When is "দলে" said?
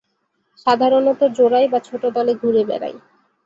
2.15-2.33